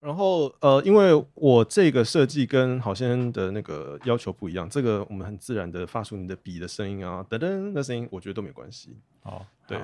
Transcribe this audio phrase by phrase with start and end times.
[0.00, 8.96] 然后呃，因为我这个设计跟好先生的那个要求不一样，这个我们很自然的发出你的笔的声音啊，噔噔的声音，我觉得都没关系。
[9.24, 9.78] 哦，对，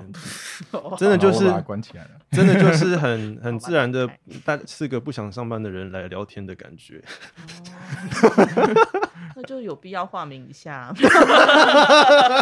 [0.97, 2.11] 真的就是关起来了。
[2.33, 4.09] 真的就是很 很自然的，
[4.43, 7.05] 大四个不想上班的人来聊天的感觉。
[9.37, 10.91] 那就有必要化名一下。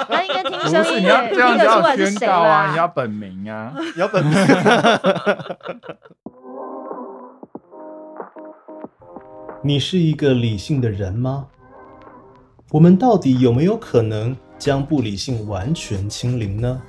[0.09, 2.77] 那应该听不声是，音你要也这样要宣告啊，你。
[2.77, 3.75] 要本名啊。
[3.97, 4.33] 你要本名。
[9.67, 11.47] 你是一个理性的人吗？
[12.71, 16.83] 我们到底有没有可能将不理性完全清零呢？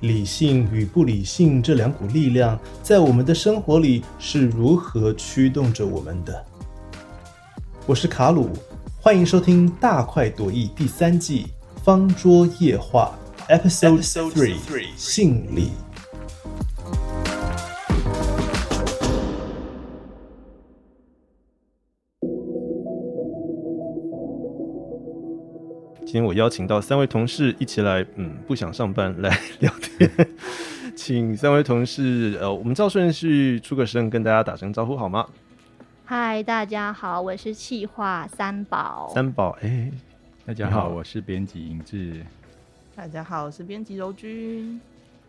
[0.00, 6.42] 理性与不理性这两股力量，在我们的生活里是如何驱动着我们的？
[7.84, 8.48] 我是卡鲁，
[8.98, 11.48] 欢迎收听《大快朵颐》第三季
[11.82, 13.14] 《方桌夜话》
[13.54, 15.72] Episode Three 性理。
[26.10, 29.30] 今天我邀请到三位同事一起来，嗯，不想上班来
[29.60, 30.10] 聊天，
[30.96, 35.24] 请三位同事，呃，我们照顺序出个声，跟大家打声招呼好吗？
[36.04, 39.12] 嗨，大家好，我是气化三宝。
[39.14, 39.88] 三宝，哎、
[40.44, 42.26] 大家好好，我是编辑尹志。
[42.96, 44.80] 大家好，我是编辑柔君。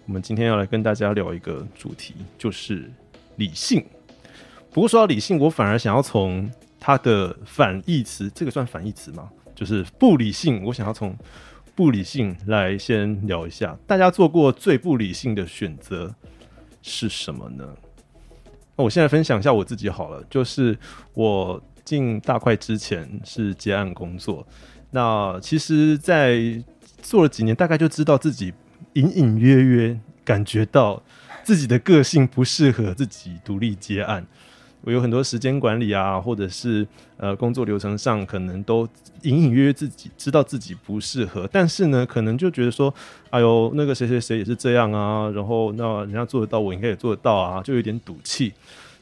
[0.07, 2.89] 我们今天要来跟大家聊一个主题，就是
[3.35, 3.85] 理性。
[4.71, 9.29] 不过说到理性，我反而想要从它的反义词，这个算反义词吗？
[9.61, 10.63] 就是不理性。
[10.63, 11.15] 我想要从
[11.75, 16.15] 不理性来先聊一下，大家做过最不理性的选择
[16.81, 17.63] 是什么呢？
[18.75, 20.75] 那我现在分享一下我自己好了，就是
[21.13, 24.47] 我进大块之前是接案工作，
[24.89, 26.41] 那其实，在
[27.03, 28.51] 做了几年，大概就知道自己
[28.93, 31.03] 隐隐约约感觉到
[31.43, 34.25] 自己的个性不适合自己独立接案。
[34.83, 36.85] 我有很多时间管理啊，或者是
[37.17, 38.87] 呃工作流程上，可能都
[39.21, 42.93] 隐隐约约自己知道自己不适合，但是呢，可能就觉得说，
[43.29, 48.51] 哎呦，那个谁谁谁也是这样啊，然后那人家做得到，我应该也做得到啊，就有点赌气，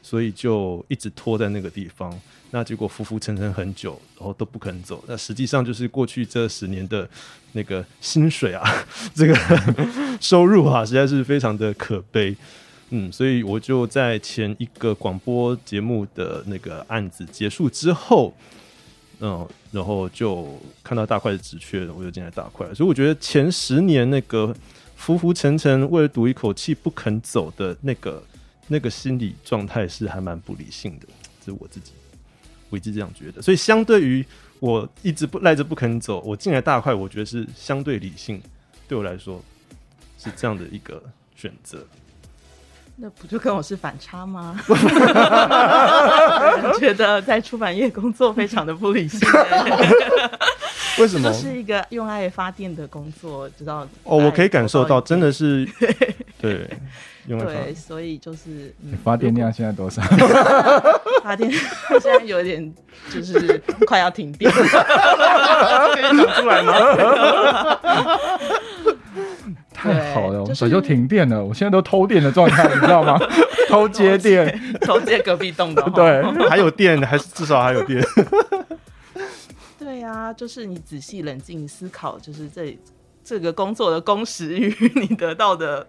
[0.02, 2.12] 所以就一直拖在那个地方。
[2.52, 5.02] 那结果浮浮沉沉很久，然后都不肯走。
[5.06, 7.08] 那实际上就是过去这十年的
[7.52, 8.68] 那个薪水啊，
[9.14, 9.34] 这个
[10.20, 12.36] 收入啊，实在是非常的可悲。
[12.90, 18.34] 嗯，所以我就在前一个广播节目的那个案子结束之后，
[19.20, 22.66] 嗯，然后就看到大块的职缺，我就进来大块。
[22.74, 24.52] 所以我觉得前十年那个
[24.96, 28.20] 浮浮沉沉，为了赌一口气不肯走的那个
[28.66, 31.06] 那个心理状态是还蛮不理性的，
[31.44, 31.92] 这是我自己
[32.70, 33.40] 我一直这样觉得。
[33.40, 34.26] 所以相对于
[34.58, 38.42] 我一直不赖着不肯走，我进来大块，我觉得是相对理性，
[38.88, 39.40] 对我来说
[40.18, 41.00] 是这样的一个
[41.36, 41.86] 选择。
[43.00, 44.54] 那不就跟我是反差吗？
[46.78, 49.18] 觉得在出版业工作非常的不理性，
[50.98, 51.38] 为什么这？
[51.38, 53.86] 是一个用爱发电的工作，知道？
[54.04, 55.66] 哦，我可以感受到，真的是
[56.40, 56.68] 对，
[57.26, 60.02] 对，发所以就是、嗯你发电量现在多少？
[61.22, 61.62] 发电现
[62.02, 62.70] 在有点
[63.10, 64.62] 就是快要停电了，
[65.94, 66.74] 可以讲出来吗？
[69.80, 73.18] 太好了，我就是早就停电了，我现在都偷电的状态，你知道吗？
[73.68, 78.02] 偷接电，偷接隔壁栋的， 对，还有电，还是至少还有电。
[79.78, 82.76] 对啊，就是你仔细冷静思考，就是这
[83.24, 85.86] 这个工作的工时与你得到的，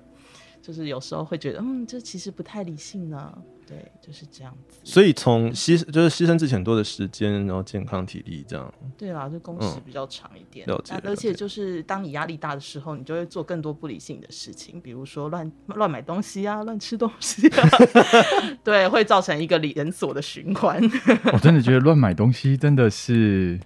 [0.61, 3.31] 就是有时候会觉得，嗯，这其实不太理性呢。
[3.71, 4.81] 对，就是这样子。
[4.83, 8.73] 所以从牺就是牺牲自己很多的时间，然后健康体力这样。
[8.97, 17.69] 对啦，就工时比较长一点，嗯了解了解而且就是当你压力大的时候，你就会做更多不理性的事情，比如说乱乱买东西啊，乱吃东西啊，
[18.61, 20.81] 对，会造成一个连锁的循环。
[21.31, 23.57] 我真的觉得乱买东西真的是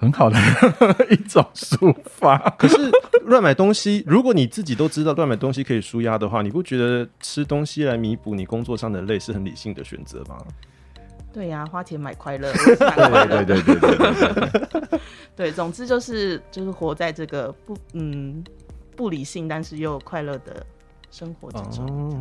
[0.00, 0.36] 很好的
[1.10, 2.38] 一种抒发。
[2.58, 2.76] 可是
[3.26, 10.38] 乱买东西，如果你自己都知道乱买东西可以舒压的话，你不觉得吃东西来弥补你工作上的累是很理性的选择吗？
[11.32, 15.00] 对呀、花钱买快乐，对对对对对，
[15.36, 18.42] 对，总之就是就是活在这个不嗯
[18.96, 20.66] 不理性，但是又快乐的
[21.10, 21.86] 生活之中。
[21.86, 22.18] 哦，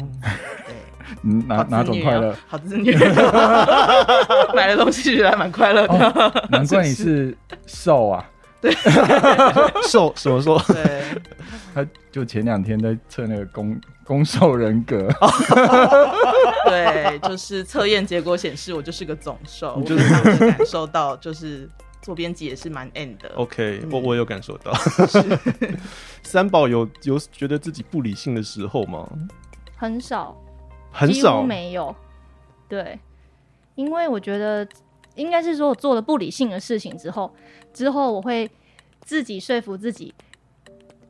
[0.66, 0.76] 对，
[1.24, 2.36] 嗯哪哪种快乐？
[2.48, 2.94] 好自虐，
[4.54, 5.94] 买了东西觉得还蛮快乐的。
[5.94, 8.26] 哦，难怪你是瘦啊！
[8.62, 8.74] 对
[9.88, 10.62] 瘦什么说？
[10.68, 11.02] 对，
[11.74, 15.08] 他就前两天在测那个攻攻受人格，
[16.68, 21.70] 对，就是测验结果显示我就是个总瘦，我就非常的感受到，就是
[22.02, 23.30] 做编辑也是蛮 end 的。
[23.36, 24.72] OK，嗯我我有感受到。
[26.24, 29.10] 三宝有有觉得自己不理性的时候吗？
[29.76, 30.36] 很少，
[30.92, 31.48] 几很少乎。
[31.48, 31.96] 没有。
[32.68, 33.00] 对，
[33.76, 34.68] 因为我觉得
[35.16, 37.34] 应该是说我做了不理性的事情之后，
[37.74, 38.50] 之后我会
[39.02, 40.14] 自己说服自己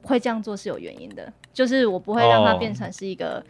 [0.03, 3.44] 会这样做是有原因的，就是我不会让它哦变成是一个、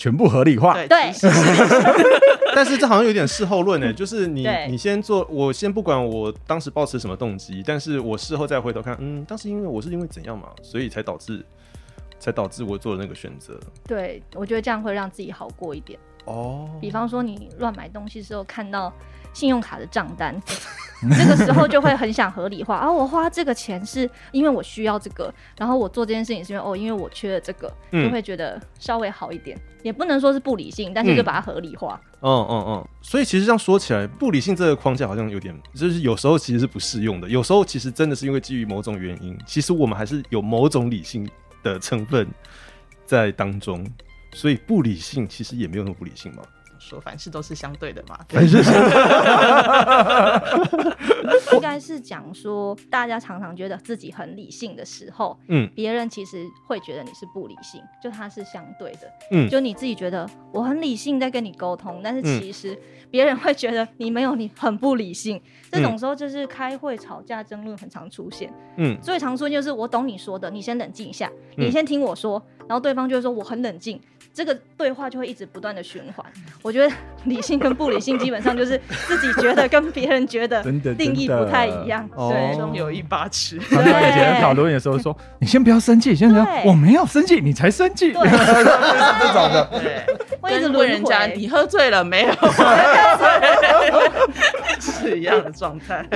[0.00, 0.72] 全部合理化。
[0.72, 1.12] 对对
[2.56, 11.44] 但是这好像有点事后论呢，就是你你先做，我先不管我当时抱持什么动机，但是我事后再回头看，嗯，当时因为我是因为怎样嘛，所以才导致
[12.18, 13.60] 才导致我做的那个选择。
[13.86, 15.98] 对我觉得这样会让自己好过一点。
[16.24, 18.92] 哦，比方说你乱买东西的时候看到
[19.32, 20.38] 信用卡的账单，
[21.16, 28.04] 这个时候就会很想合理化啊，我花这个钱是因为我需要这个，然后我做这件事情是因为哦，因为我缺了这个，嗯。
[28.04, 32.00] 就会觉得稍微好一点，也不能说是不理性，但是就把它合理化。
[32.22, 41.28] 嗯嗯嗯，所以其实这样说起来，不理性这个框架好像有点，就是有时候其实是不适用的，有时候其实真的是因为基于某种原因，其实我们还是有某种理性
[41.62, 42.26] 的成分
[43.06, 43.86] 在当中，
[44.32, 46.42] 所以不理性其实也没有那么不理性嘛。
[46.78, 48.18] 说凡事都是相对的嘛。
[48.30, 48.56] 凡事
[51.52, 59.00] 应该是讲说，大家常常觉得自己很理性的时候，嗯别人其实会觉得你是不理性，就它是相对的。
[59.30, 62.76] 嗯就你自己觉得我很理性在跟你沟通，但是嗯其实
[63.10, 65.38] 别人会觉得你没有，你很不理性。
[65.70, 74.00] 这种时候就是开会吵架争论很常出现，嗯最常出现就是我懂你说的，你先冷静一下，嗯你先听我说，然后对方就会说我很冷静。
[74.32, 76.24] 这个对话就会一直不断的循环。
[76.62, 76.94] 我觉得
[77.24, 82.08] 理性跟不理性基本上就是自己觉得跟别人觉得 的定义不太一样。
[82.14, 90.06] 哦对，中有一把尺，常常以前在讨论的时候说：“你先不要生气，先不要，我没有生气，你才生气。”对这种的，对，
[90.70, 91.26] 问人家。
[91.26, 92.32] 你喝醉了没有？
[94.80, 96.06] 是一样的状态。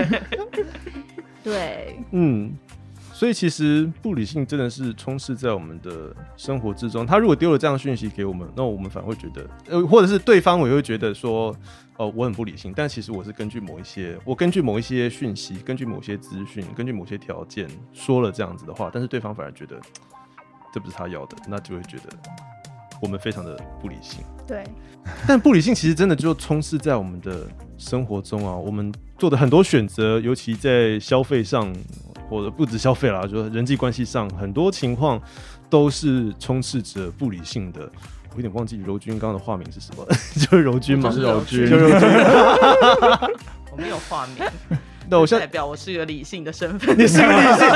[1.42, 2.56] 对，嗯，
[3.14, 7.06] 所以其实不理性真的是充斥在我们的生活之中。
[7.06, 11.54] 他如果丢了这样的讯息给我们，那我们反而会觉得，呃，或者是对方我也会觉得说，
[11.96, 12.72] 哦、我很不理性。
[12.74, 19.80] 但其实我是根据某一些，我根据某一些讯息，根据某些资讯，根据某些条件说了这样子的话，但是对方反而觉得
[20.72, 22.04] 这不是他要的，那就会觉得
[23.00, 24.24] 我们非常的不理性。
[24.44, 24.64] 对，
[25.24, 27.46] 但不理性其实真的就充斥在我们的
[27.78, 31.72] 生活中啊，我们做的很多选择，尤其在消费上，
[32.28, 35.20] 或者不止消费啦，就是人际关系上，很多情况
[35.68, 37.80] 都是充斥着不理性的。
[38.30, 40.04] 我有点忘记柔君刚刚的化名是什么，
[40.34, 41.08] 就是柔君吗？
[41.10, 42.08] 就是柔君就是柔君。
[43.70, 44.52] 我没有画面，
[45.08, 46.94] 那我现在代表我是一个理性的身份。
[46.98, 47.66] 你是个理性。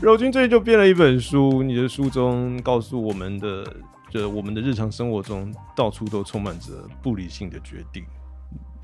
[0.00, 3.64] 柔君最近就编了一本书，你的书中告诉我们的，
[4.10, 6.72] 就是我们的日常生活中到处都充满着
[7.02, 8.04] 不理性的决定。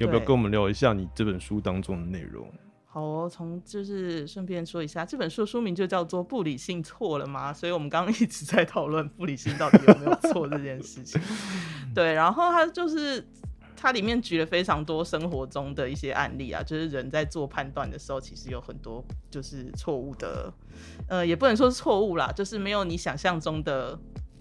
[0.01, 2.51] 要不要跟我们聊一下你这本书当中的内容？
[2.87, 7.53] 好哦，从就是顺便说一下，这本书的书名就叫做《不理性错了吗》？
[7.55, 11.21] 所以我们刚刚一直在讨论不理性到底有没有错这件事情。
[11.95, 13.25] 对，然后它就是
[13.77, 20.53] 它里面举了非常多生活中的一些案例啊，就是人在做判断的时候，其实有很多就是错误的，
[21.09, 23.97] 呃，也不能说是错误啦，就是没有你想象中的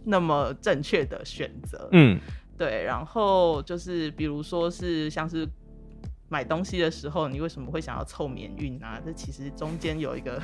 [0.05, 1.87] 那么正确的选择。
[1.91, 2.19] 嗯
[2.59, 5.47] 对，然后就是比如说是像是
[6.27, 9.01] 买东西的时候，你为什么会想要凑免运啊？
[9.03, 10.39] 这其实中间有一个，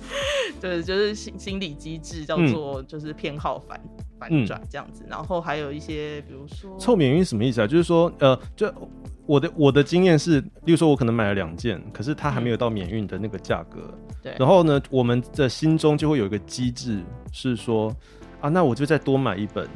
[0.60, 3.78] 对，就是心心理机制叫做就是偏好反、
[4.18, 5.04] 反转这样子。
[5.08, 7.66] 然后还有一些比如说凑免运什么意思啊？
[7.66, 8.72] 就是说，呃，就
[9.26, 17.94] 我的我的经验是，例如说我可能买了两件，可是它还没有到免运的那个价格，对，然后呢，我们的心中就会有一个机制是说，
[18.40, 19.68] 啊，那我就再多买一本，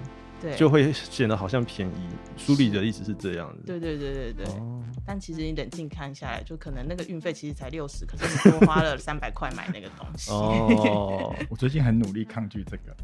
[0.43, 1.93] 对就会显得好像便宜。
[2.37, 3.63] 书里的意思是这样子。
[3.65, 4.45] 对对对对对。
[4.47, 10.33] 哦，但其实你冷静看下来，就可能那个运费其实才六十，可是你多花了三百块买那个东西。
[10.33, 12.95] 哦， 我最近很努力抗拒这个。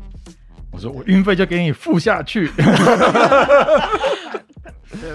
[0.71, 2.65] 我说我运费就给你付下去，对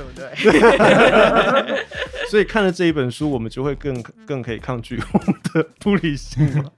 [0.03, 0.34] 不对？
[2.30, 6.72] 所以看了这一本书，我们就会更更可以抗拒我们的不理性嘛。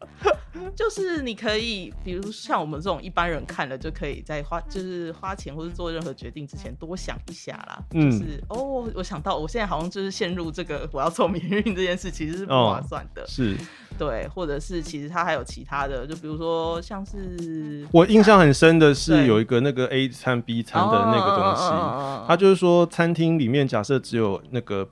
[0.75, 7.83] 就是你可以，比如像我们这种一般人看了就可以在花，就是花钱或者做任何决定之前多想一下啦。
[7.91, 13.25] 嗯就是哦，我想到我现在好像就是陷入这个我要做免运这件事，其实是不哦划算的。
[13.27, 13.55] 是
[13.97, 24.85] 对，或者是其实它还有其他的，就比如说像是我印象很深的是有一个那个 A 餐 B 餐的那个东西，哦它就是说餐厅里面假设只有那个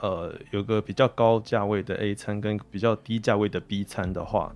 [0.00, 4.52] 呃有个比较高价位的 A 餐跟比较低价位的 B 餐的话，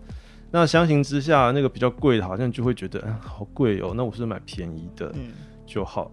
[0.51, 5.33] 那相形之下，那个比较贵的好像就会觉得，嗯，好贵哦，那我是买便宜的嗯，
[5.67, 6.11] 就好，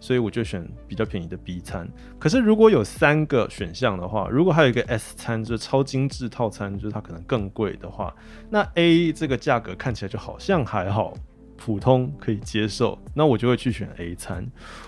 [0.00, 1.86] 所以我就选比较便宜的 B 餐。
[2.18, 8.14] 可是如果有三个选项的话，如果还有一个 S 餐，就是超精致套餐，就是它可能更贵的话，
[8.48, 11.14] 那 A 这个价格看起来就好像还好。
[11.64, 14.44] 普通可以接受，那我就会去选 A 餐。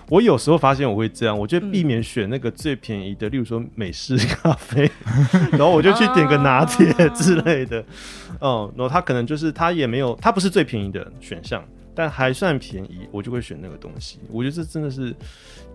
[0.09, 4.91] 我有时候发现我会这样，我就避免选那个最便宜的，例如说美式咖啡，
[5.55, 7.81] 然后我就去点个拿铁之类的。
[8.41, 11.63] 嗯，然后它可能就是它也没有，它不是最便宜的选项，
[11.95, 14.19] 但还算便宜，我就会选那个东西。
[14.29, 15.15] 我觉得这真的是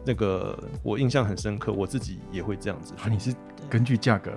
[0.04, 3.34] 那个我印象很深刻，我自己也会这样子啊，你是
[3.70, 4.32] 根据价格，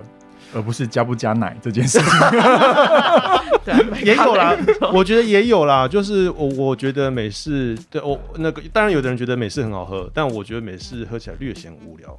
[0.52, 2.08] 而不是加不加奶这件事情。
[3.64, 4.54] 对，也有啦，
[4.92, 12.14] 我觉得也有啦，就是我我觉得美式对我那个，当然有的人觉得美式很好喝，但我觉得美式喝起来略显无聊，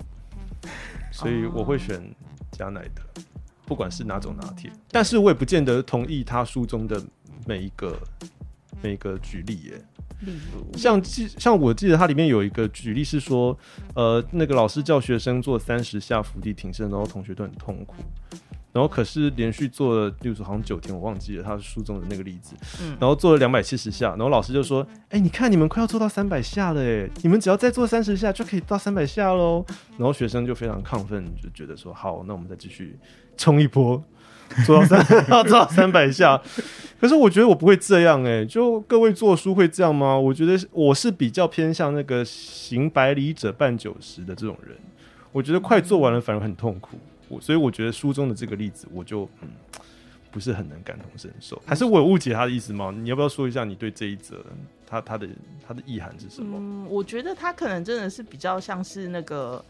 [1.11, 2.01] 所以我会选
[2.51, 3.01] 加奶的，
[3.65, 4.71] 不管是哪种拿铁。
[4.89, 6.99] 但是我也不见得同意他书中的
[7.45, 7.95] 每一个
[8.81, 9.73] 每一个举例耶。
[10.21, 13.57] 例如，像记像我记得它里面有一个举例是说，
[13.95, 17.95] 呃，那个老师叫学生做三十下伏地挺身，然后同学都很痛苦，
[18.71, 22.97] 然后可是连续做了，例如说好像九天，我忘记了他书中的那个例子，嗯。
[22.99, 29.65] 然后做了两百七十下，然后老师就说，哎、你看你们快要做到三百下了，哎，你们只要再做三十下就可以到三百下喽，
[29.97, 32.97] 然后学生就非常亢奋，就觉得说，好，那我们再继续
[33.37, 34.03] 冲一波。
[34.65, 34.99] 做到三，
[35.29, 36.41] 要做到三百下，
[36.99, 40.17] 可是我觉得我不会这样哎、就各位做书会这样吗？
[40.17, 44.75] 我觉得我是比较偏向那个行百里者半九十的这种人，
[45.31, 46.97] 我觉得快做完了反而很痛苦，
[47.27, 49.49] 我所以我觉得书中的这个例子，我就嗯
[50.31, 52.93] 不是很能感同身受，还是我有误解他的意思吗？
[52.95, 54.43] 你要不要说一下你对这一则
[54.85, 55.27] 他他的
[55.65, 56.57] 他的意涵是什么？
[56.59, 59.63] 嗯，我觉得他可能真的是比较像是那个，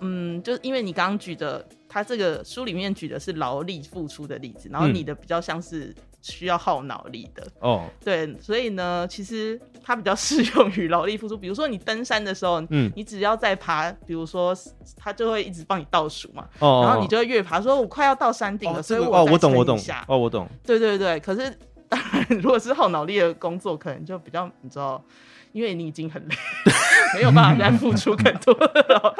[0.00, 11.36] 嗯，就是因为你刚刚举的，他这个书里面举的是劳力付出的例子，然后嗯你的比较像是需要耗脑力的，哦，对，所以呢，其实它比较适用于劳力付出。
[11.36, 14.54] 比如说你登山的时候，嗯，你只要在爬，比如说
[14.96, 25.02] 他就会一直帮你倒数嘛，哦，然后你就会越爬，说我快要到山顶了，哦，所以我哦，我懂，我懂一下，哦，我懂，对对对，可是当然，如果是耗脑力的工作，可能就比较你知道，
[25.52, 26.34] 因为你已经很累，
[27.14, 29.14] 没有办法再付出更多了，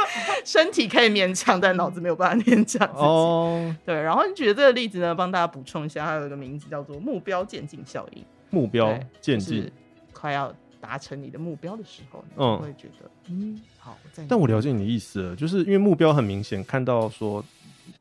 [0.44, 3.04] 身体可以勉强，但脑子没有办法勉强自己。
[3.04, 8.24] 哦，对，然后你举的这个例子呢，帮大家补充一下，它有一个名字叫做目标渐进效应。
[8.50, 9.70] 目标对渐进。
[10.12, 14.22] 快要达成你的目标的时候，你嗯就会觉得，嗯，好，我。
[14.28, 17.42] 但我了解你的意思了，就是因为目标很明显，看到说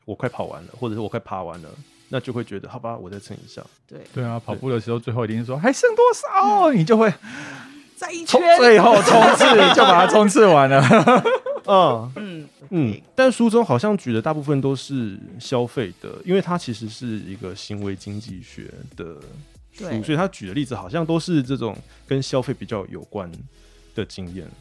[0.04, 1.70] 我快跑完了，或者是我快爬完了，
[2.10, 3.62] 那就会觉得好吧，我再撑一下。
[3.88, 7.14] 对，对啊，跑步的时候最后一定是说还剩多少，你就会
[8.00, 10.82] 再一冲圈，最后冲刺 就把它冲刺完了。
[11.68, 19.16] 嗯嗯嗯，但书中好像举的大部分都是消费的，因为它其实是一个行为经济学的
[19.74, 21.76] 书，所以他举的例子好像都是这种
[22.08, 23.30] 跟消费比较有关
[23.94, 24.52] 的经验的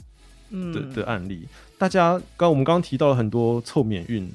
[0.51, 1.47] 嗯的案例。
[1.79, 4.29] 大家刚我们刚刚提到了很多凑免运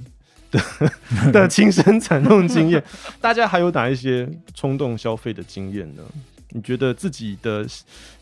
[0.50, 0.62] 的
[1.34, 2.82] 的亲身惨痛经验，
[3.20, 6.04] 大家还有哪一些冲动消费的经验呢？
[6.54, 7.66] 你觉得自己的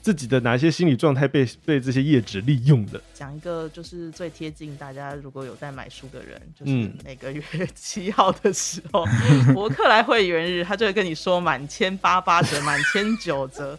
[0.02, 3.02] 自己的哪些心理状态被被这些业纸利用了？
[3.14, 7.44] 讲一个就是最贴近大家如果有在买书的人，就是嗯每个月
[7.76, 9.06] 七号的时候，
[9.54, 13.78] 博客来会员日，他就会跟你说满千八八折，满千九折。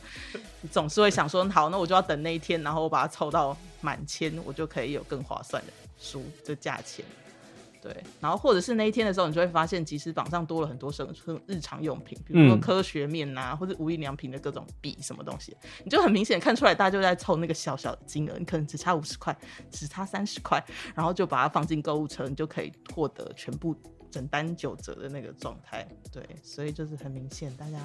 [0.61, 7.05] 你总是会想说，好，那我就要等那一天，然后我把它凑到满千，我就可以有更划算的书的价钱。
[7.83, 19.37] 对，然后或者是那一天的时候，你就会发现，其实榜上多了很多生生日常用品，比如说嗯科学面呐、或者无印良品的各种笔什么东西，你就很明显看出来，大家就在凑那个小小的金额，你可能只差五十块，
[19.69, 23.75] 只差三十块，然后就把它放进购物车，你就可以获得全部
[24.13, 25.85] 整单九折的那个状态。
[26.13, 27.79] 对，所以就是很明显，大家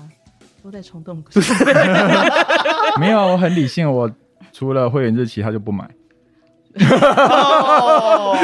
[0.62, 1.24] 都在冲动。
[3.01, 4.12] 没有，我很理性，我
[4.51, 5.89] 除了会员日期他就不买。
[6.80, 8.38] 哦，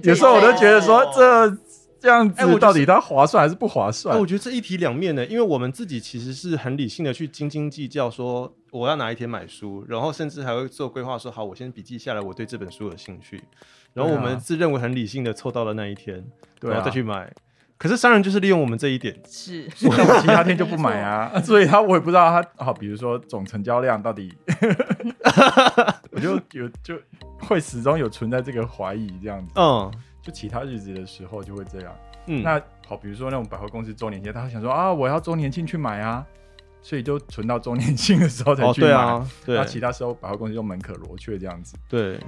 [0.00, 1.56] 对，有时候我都觉得说这这
[2.00, 4.26] 这样子到底它划算还是不划哎，算我？
[4.26, 13.42] 觉得这一体两面呢，因为我们自己其实是很理性的去斤斤计较，说我要哪一天买书，然后甚至还会做规划，说好，我先笔记下来，我对这本书有兴趣，
[13.92, 16.24] 然后我们自认为很理性的凑到了那一天，啊
[16.62, 17.30] 然后再去买。
[17.80, 19.66] 可是商人就是利用我们这一点，是。
[19.96, 24.30] 但我其他天就不买啊， 所以他我也不知道他好，比如说总成交量到底，
[26.12, 26.94] 我就有就
[27.38, 29.54] 会始终有存在这个怀疑这样子。
[29.56, 29.90] 嗯。
[30.22, 31.96] 就其他日子的时候就会这样。
[32.26, 36.22] 嗯，那好，比如说那种百货公司周年庆，他会想说啊，我要周年庆去买啊，
[36.82, 38.88] 所以就存到周年庆的时候才哦去买。
[38.88, 39.56] 对啊，对。
[39.56, 41.74] 那其他时候百货公司就门可罗雀这样子。
[41.88, 42.20] 对，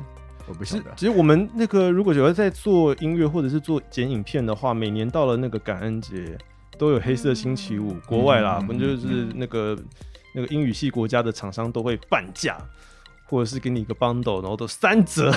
[0.47, 0.85] 我不晓得。
[0.97, 6.37] 其实我们那个如果有在做音乐或者是做剪影片的话，每年到了那个感恩节
[6.79, 9.77] 都有黑色星期五，国外啦，嗯可能就是那个
[10.35, 12.57] 那个英语系国家的厂商都会半价。
[13.25, 15.33] 或者是给你一个 bundle，然后都三折，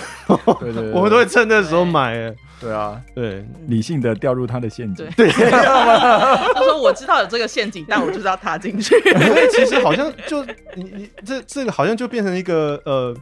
[0.60, 2.14] 对对对 我们都会趁那时候买。
[2.14, 5.08] 哎对啊，对，理性的掉入他的陷阱。
[5.16, 9.00] 对， 他说我知道有这个陷阱，但我就是要踏进去。
[9.00, 10.44] 所以其实好像就
[10.76, 13.16] 你你这这个好像就变成一个呃，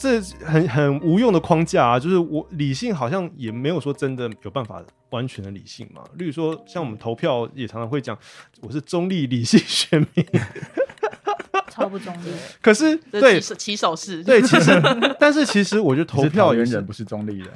[0.00, 2.00] 这很很无用的框架啊。
[2.00, 6.02] 就是我理性好像也没有说真的有办法完全的理性嘛。
[6.14, 8.16] 例如说，像我们投票也常常会讲
[8.62, 10.26] 我是中立理性选民，
[11.70, 12.30] 超不中立。
[12.62, 14.82] 可是这对起手起手式，对，其实
[15.18, 17.48] 但是其实我觉得投票也是桃园人，不是中立人。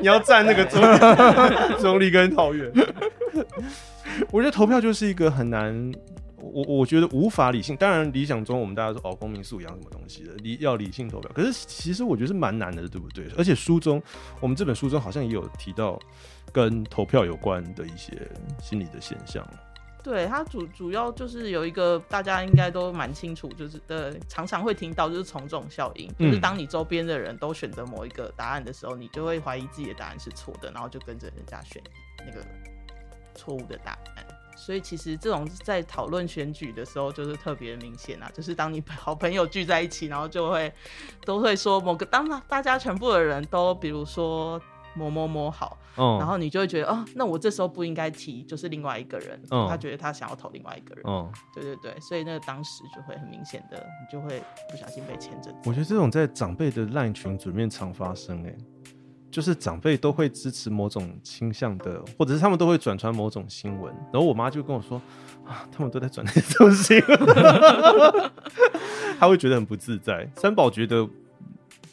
[0.00, 2.70] 你要站那个中立中立跟桃园。
[4.30, 5.92] 我觉得投票就是一个很难，
[6.56, 7.76] 我我觉得无法理性。
[7.76, 11.30] 当然，理想中我们大家说哦，公民素养什么东西的，理要理性投票。
[11.34, 13.28] 可是其实我觉得是蛮难的，对不对？
[13.36, 14.02] 而且书中，
[14.40, 16.00] 我们这本书中好像也有提到
[16.50, 18.26] 跟投票有关的一些
[18.62, 19.46] 心理的现象。
[20.02, 31.82] 对它主主要就是有一个大家应该都蛮清楚，就是呃常常会听到就是从众效应，嗯就是当你周边的人都选择某一个答案的时候，你就会怀疑自己的答案是错的，然后就跟着人家选
[32.24, 32.40] 那个
[33.34, 34.25] 错误的答案。
[34.56, 40.72] 所以其实这种在讨论选举的时候，就是特别明显啊， 就是当你好朋友聚在一起，然后就会
[41.24, 44.60] 都会说某个，当大家全部的人都比如说
[44.94, 49.68] 某某某好，嗯，然后你就会觉得，哦，那我这时候不应该提，就是另外一个人，嗯。
[49.68, 55.58] 他觉得他想要投另外一个人，嗯，对对对，所以那个当时就会很明显的，你就会不小心被牵着走。
[55.66, 58.56] 我觉得这种在长辈的烂群组里面常发生、欸，
[59.36, 64.96] 就是长辈都会支持某种倾向的，或者是他们都会转传某种新闻，然后我妈就跟我说
[65.44, 68.30] 啊，他们都在转那种新闻，
[69.20, 70.26] 他会觉得很不自在。
[70.36, 71.06] 三宝觉得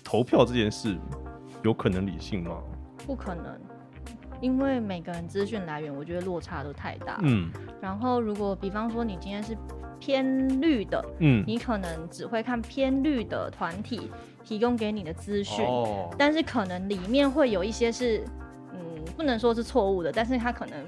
[0.06, 0.98] 投票这件事
[1.64, 2.62] 有可能理性吗？
[3.06, 3.60] 不可能，
[4.40, 7.20] 因为每个人资讯来源，我觉得落差都太大。
[7.24, 9.54] 嗯然后，如果比方说你今天是
[10.00, 14.10] 偏绿的，嗯，你可能只会看偏绿的团体
[14.44, 18.24] 提供给你的资讯，哦，但是可能里面会有一些是，
[18.74, 18.80] 嗯，
[19.16, 20.86] 不能说是错误的，但是它可能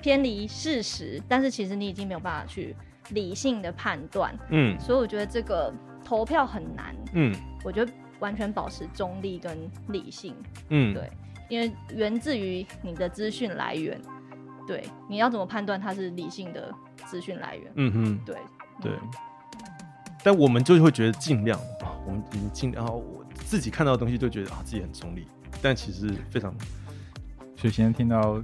[0.00, 2.74] 偏离事实，但是其实你已经没有办法去
[3.10, 4.78] 理性的判断，嗯。
[4.80, 5.72] 所以我觉得这个
[6.04, 7.34] 投票很难，嗯。
[7.64, 9.56] 我觉得完全保持中立跟
[9.88, 10.34] 理性，
[10.68, 11.10] 嗯，对
[11.48, 14.00] 因为源自于你的资讯来源，
[14.66, 16.72] 对，你要怎么判断它是理性的
[17.06, 17.72] 资讯来源？
[17.76, 18.18] 嗯哼。
[18.24, 18.36] 对
[18.80, 18.92] 对。
[18.92, 19.10] 嗯，
[20.26, 25.24] 但我们就会觉得尽量啊，我们已经尽量，然后我自己看到的东西就觉得啊自己很中立，
[25.62, 26.52] 但其实非常
[27.54, 28.34] 所以现在听到，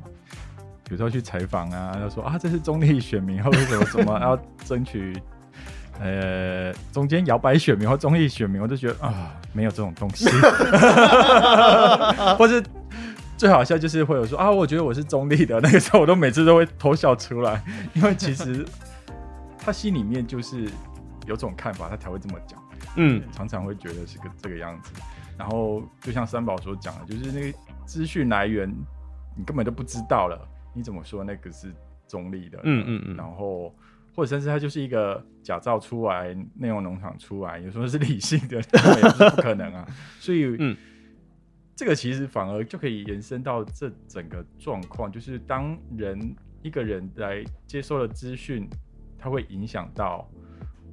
[0.84, 5.12] 比如说去采访啊，他说啊这是中立选民，或者什么什么要争取。
[6.00, 10.28] 呃，中间摇摆选民或中立选民，我就觉得啊，没有这种东西，
[12.38, 12.62] 或是
[13.36, 17.60] 最好笑就是会有说啊，我觉得我是中立的，那个时候我都每次都会偷笑出来，
[17.94, 18.64] 因为其实
[19.58, 20.68] 他心里面就是
[21.26, 22.62] 有种看法，他才会这么讲。
[22.96, 24.92] 嗯常常会觉得是个这个样子。
[25.38, 28.68] 然后就像三宝所讲的，就是那个资讯来源
[29.36, 31.72] 你根本就不知道了，你怎么说那个是
[32.06, 32.60] 中立的？
[32.64, 33.74] 嗯嗯嗯然后
[34.14, 39.88] 或者甚至它就是一个假造出来、内容农场出来，有时候是理性的，那也不是不可能啊。
[40.20, 40.76] 所以，嗯，
[41.74, 48.68] 这个其实反而就可以延伸到这整个状况，就是当人一个人来接收了资讯，
[49.18, 50.28] 它会影响到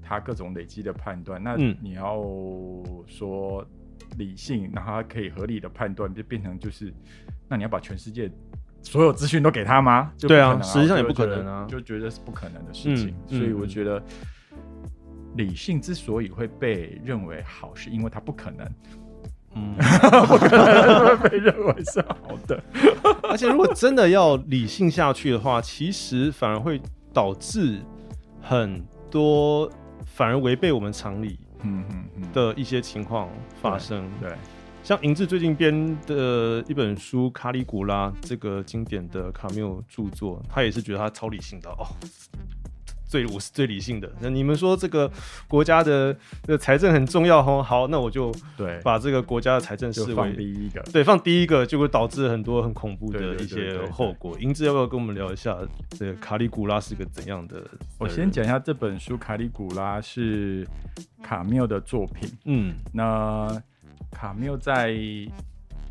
[0.10, 1.42] 他各种累积的判断。
[1.42, 2.20] 那嗯你要
[3.08, 3.64] 说
[4.18, 6.92] 理性，然后他可以合理的判断，就变成就是，
[7.48, 8.30] 那你要把全世界
[8.82, 10.12] 所有资讯都给他吗？
[10.18, 13.14] 就不对啊实际上也不可能啊就觉得是不可能的事情。
[13.30, 14.02] 嗯所以嗯我觉得。
[15.36, 18.68] 理性之所以会被认为好，是因为它不可能，
[19.54, 19.76] 嗯，
[20.28, 22.62] 不可能会被认为是好的。
[23.24, 26.82] 而且如果真的要理性下去的话，其实反而会
[27.14, 27.80] 导致
[28.42, 29.72] 很多
[30.06, 33.30] 反而违背我们常理嗯嗯嗯，的一些情况
[33.62, 34.10] 发生。
[34.20, 34.34] 对，
[34.84, 41.86] 像银志最近编的一本书《卡里古拉》这个经典的卡缪著作，他也是觉得他超理性的哦。
[43.10, 44.08] 最我是最理性的。
[44.22, 45.12] 那你们说这个
[45.48, 50.80] 国家的的财政很重要哦，好，那我就对，把这个国家的财政视为第一个。
[50.94, 54.38] 对放第一个，就会导致很多很恐怖的一些后果。
[54.40, 55.58] 英志要不要跟我们聊一下
[55.98, 57.64] 这个卡里古拉是个怎样的？
[57.98, 60.68] 我先，讲一下这本书《卡里古拉》是
[61.24, 62.30] 卡缪的作品。
[62.46, 63.60] 嗯那
[64.12, 64.94] 卡缪在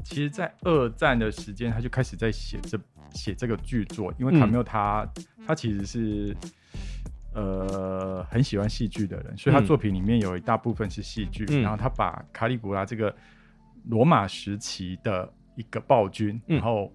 [0.05, 2.79] 其实，在二战的时间，他就开始在写这
[3.13, 5.07] 写这个剧作，因为卡嗯缪他、
[5.47, 6.37] 他其实是
[7.39, 11.63] 呃很喜欢戏剧的人，所以他嗯作品里面有一大部分是戏剧，嗯。
[11.63, 13.15] 然后他把卡利古拉这个
[13.85, 16.57] 罗马时期的一个暴君，嗯。
[16.57, 16.93] 然后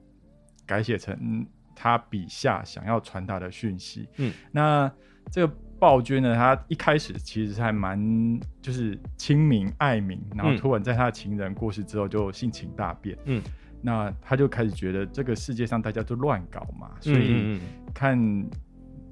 [0.65, 4.07] 改写成他笔下想要传达的讯息。
[4.17, 4.91] 嗯，那
[5.31, 7.99] 这个暴君呢，他一开始其实还蛮
[8.61, 13.17] 就是亲民爱民，然后嗯突然在他的情人过世之后就性情大变。
[13.25, 13.41] 嗯，
[13.81, 17.59] 那他就开始觉得这个世界上大家都乱搞嘛，所以
[17.93, 18.17] 看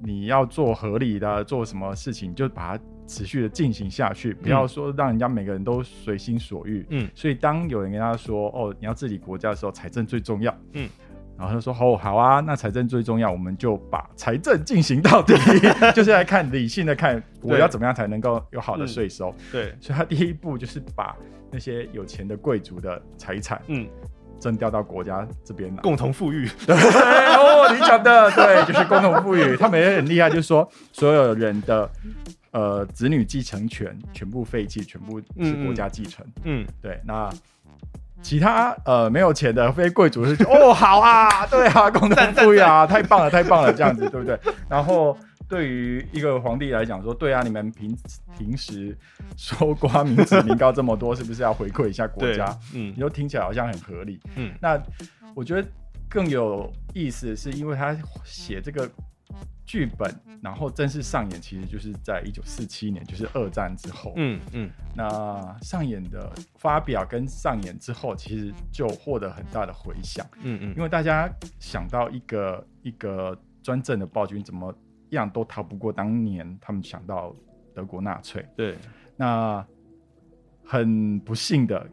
[0.02, 6.84] 你要做合理的，做什么事情就把它持续的进行下去，不要说让人家每个人都随心所欲。
[6.90, 7.08] 嗯。
[7.14, 10.88] 所以当有人跟他说：“哦，你要治理国家的时候，财政最重要。”嗯，
[11.36, 15.34] 然后他说：“哦，好啊，那财政最重要，我们就把财政进行到底，
[15.94, 19.34] 就是来看理性的看我要怎么样才能够有好的税收。
[19.50, 21.16] 对，所以他第一步就是把
[21.50, 23.86] 那些有钱的贵族的财产嗯，
[24.42, 25.80] 征调到国家这边来。
[25.80, 29.56] 共同富裕， 对哦，你讲的对，就是共同富裕。
[29.56, 31.88] 他们也很厉害，就是说所有人的
[32.50, 36.26] 呃子女继承权全部废弃，全部是国家继承。
[36.42, 37.30] 嗯，对，那
[38.20, 44.36] 其他呃没有钱的非贵族是哦好啊，对啊，共同富裕啊，太棒了，太棒了，这样子对不对？
[44.68, 45.16] 然后。
[45.52, 47.94] 对于一个皇帝来讲，说对啊，你们平
[48.38, 48.96] 平时
[49.36, 54.18] 收刮民脂民膏这么多，是不是要回馈一下国家？，嗯你都听起来好像很合理。
[54.34, 54.82] 嗯那
[55.34, 55.68] 我觉得
[56.08, 58.90] 更有意思的是，因为他写这个
[59.66, 60.10] 剧本，
[60.42, 64.14] 然后正式上演，其实就是在一九四七年，就是二战之后。
[64.16, 74.74] 嗯嗯那上演的发表跟上演之后，其实就获得很大的回响，嗯嗯，因为大家想到一个一个专政的暴君，怎么
[75.16, 77.34] 样都逃不过当年他们想到
[77.74, 78.44] 德国纳粹。
[78.56, 78.76] 对，
[79.16, 79.64] 那
[80.64, 81.86] 很不幸的，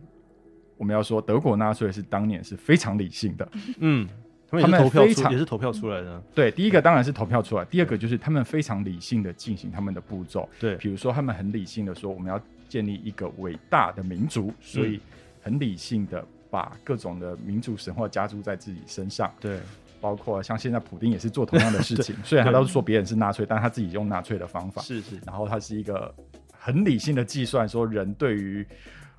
[0.78, 3.50] 我们要说德国纳粹是当年是非常理性的。
[3.80, 4.08] 嗯，
[4.50, 10.48] 他们投票出，也是投票出来的，对，第一个当然是投票出来，第二个就是他们非常理性的进行他们的步骤。
[10.60, 15.00] 对，比如说，他们很理性的说，我们要建立一个伟大的民族，所以
[15.42, 19.60] 很理性的把各种的民族神话加注在自己身上，对，
[20.02, 24.82] 包括像现在普丁也是做同样的事情， 虽然他都说别人是纳粹，但他自己用纳粹的方法。
[24.82, 26.14] 是是，然后他是一个
[26.52, 28.66] 很理性的计算，说人对于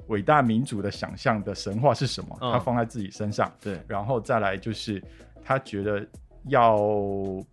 [0.06, 3.52] 伟大民主的想象的神话是什么，嗯他放在自己身上。
[3.60, 5.02] 对，然后再来就是
[5.44, 6.06] 他觉得
[6.48, 6.76] 要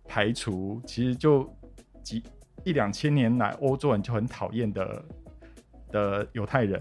[0.06, 1.48] 排除，其实就
[2.02, 2.22] 几
[2.64, 5.04] 一两千年来欧洲人就很讨厌的
[5.90, 6.80] 的犹太人。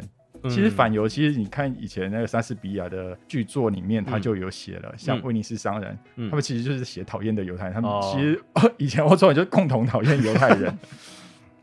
[0.49, 6.29] 其实反犹，其实你看以前那个莎士比亚的剧作里面，他就有写了，像威尼斯商人，嗯。
[6.29, 7.73] 他们其实就是写讨厌的犹太人。
[7.73, 8.41] 他们哦其实、
[8.77, 10.77] 以前欧洲人就共同讨厌犹太人，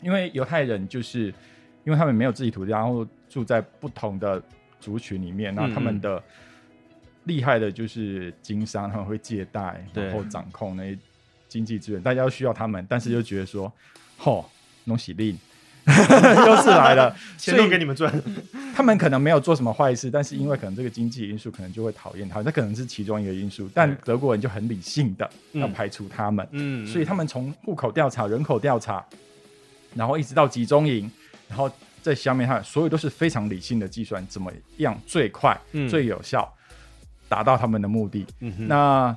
[0.03, 1.27] 因为犹太人就是
[1.85, 4.43] 因为他们没有自己土地，然后住在不同的
[4.81, 6.23] 族群里面，然后他们的
[7.25, 10.99] 厉害的就是经商，他们会借贷，然后掌控那些
[11.49, 13.73] 经济资源，大家都需要他们，但是又觉得说，
[14.17, 14.49] 吼，
[14.85, 15.39] 弄喜令。
[16.47, 18.13] 又是来了， 钱都给你们赚，
[18.75, 23.69] 他们可能没有做什么坏事，但是因为可能这个经济因素，可能就会讨厌他，这可能是其中一个因素。
[23.75, 25.61] 但德国人就很理性的嗯。
[25.61, 29.05] 要排除他们，嗯，所以他们从户口调查、人口调查，
[29.95, 31.11] 然后一直到集中营，
[31.49, 31.71] 然后
[32.01, 35.89] 在下面，他所有都是非常理性的计算，怎么样最快、嗯。
[35.89, 36.51] 最有效
[37.29, 38.27] 达到他们的目的。
[38.39, 39.15] 那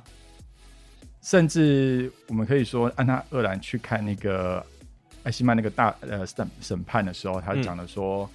[1.22, 4.64] 甚至我们可以说，按他二兰去看那个
[5.28, 7.62] 艾希曼那个大呃审审判的时候，他嗯。
[7.62, 8.28] 讲的说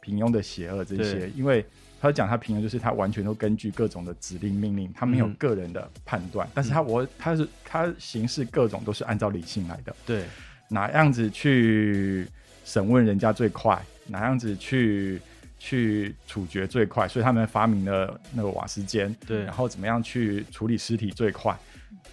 [0.00, 1.30] 平庸的邪恶这些，对。
[1.36, 1.62] 因为
[2.00, 10.24] 他讲他平庸就是他完全都根据各种的指令命令，他没有嗯个人的判断，但是他我他是他行事各种都是按照理性来的，对，
[10.70, 12.26] 哪样子去
[12.64, 15.20] 审问人家最快，哪样子去
[15.58, 19.44] 去处决最快，所以他们发明了那个瓦斯间，对。
[19.44, 21.54] 然后怎么样去处理尸体最快，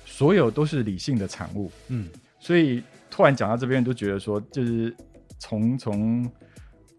[0.06, 1.72] 所有都是理性的产物。
[1.88, 2.10] 嗯。
[2.42, 4.96] 所以突然讲到这边，都觉得说，就是
[5.38, 6.30] 从从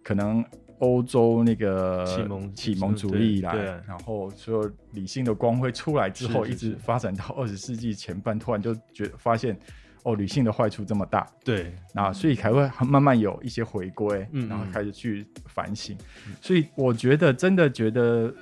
[0.03, 0.45] 可能
[0.79, 3.55] 欧洲那个启蒙启蒙主义以来，
[3.87, 9.59] 然后所有理性的光辉出来之后，一直发展到 二十世纪前半，突然就觉得发现
[10.03, 15.97] 哦，理性的坏处这么大，对，那所以才会慢慢有一些回归，嗯然后开始去反省。
[16.41, 18.35] 所以我觉得真的觉得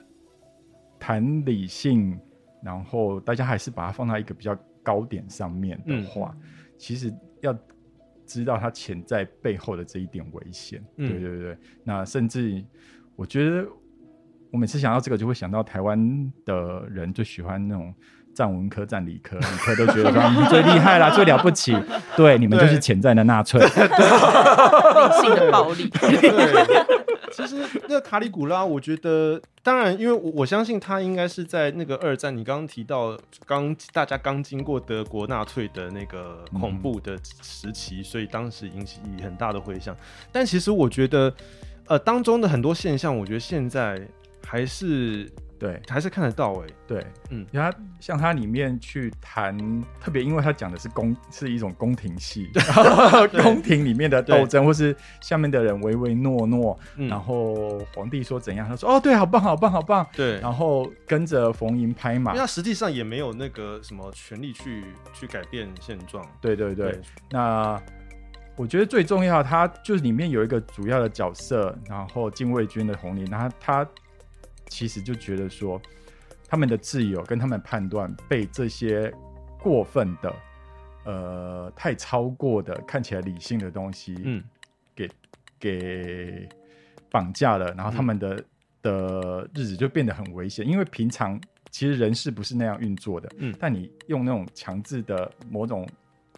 [1.01, 2.17] 谈理性，
[2.63, 6.33] 然后大家还是把它放在一个比较高点上面的话，
[6.79, 7.57] 其实要
[8.27, 10.85] 知道它潜在背后的这一点危险。
[10.97, 12.65] 嗯对对对，那甚至
[13.17, 13.67] 我觉得
[14.51, 17.95] 我每次想到这个，就会想到台湾的人最喜欢那种。
[18.35, 21.77] 占文科、占理科，理科都觉得说你们最厉害啦，最了不起。
[22.17, 23.59] 对，你们就是潜在的纳粹。
[23.67, 23.67] 理
[25.21, 25.91] 性的暴力。
[27.33, 39.97] 其实那个卡里古拉，我觉得，当然，因为我我相信他应该是在那个二战，你刚刚提到刚大家刚经过德国纳粹的那个恐怖的时期，所以当时引起很大的回响。
[40.33, 41.33] 但其实我觉得，
[41.87, 44.01] 呃，当中的很多现象，我觉得现在
[44.45, 45.81] 还是对。
[45.89, 47.39] 还是看得到哎、对，嗯。
[47.39, 49.57] 嗯，他像他里面去谈，
[50.01, 52.51] 特别因为他讲的是宫是一种宫廷戏，
[53.43, 57.09] 宫廷里面的斗争，或是下面的人唯唯诺诺，嗯。
[57.09, 62.33] 然后皇帝说怎样，他说哦对，好棒好棒好棒，对，然后跟着逢迎拍马。
[62.33, 66.25] 因为，他实际上也没有那个什么权利去去改变现状。
[66.41, 67.81] 对对对，那
[68.57, 73.87] 我觉得最重要，他就是里面有一个主要的角色，然后禁卫军的红林，他他
[74.69, 75.81] 其实就觉得说，
[76.49, 79.13] 他们的自由跟他们判断被这些
[79.61, 80.35] 过分的、
[81.05, 84.43] 呃太超过的、看起来理性的东西，嗯，
[84.95, 85.11] 给
[85.59, 86.49] 给
[87.11, 88.45] 绑架了，然后他们的、
[88.83, 93.55] 的日子就变得很危险，因为平常其实人事不是那样运作的，嗯。
[93.59, 95.89] 但你用那种强制的某种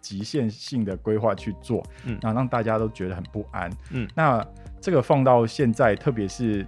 [0.01, 2.19] 极限性的规划去做，嗯。
[2.23, 4.09] 然后让大家都觉得很不安，嗯。
[4.15, 4.45] 那
[4.81, 6.67] 这个放到现在，特别是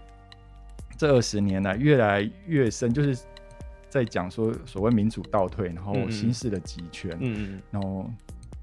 [1.02, 3.18] 这二十年来越来越深，就是
[3.88, 8.08] 在讲说所谓民主倒退，然后新式的集权，嗯嗯然后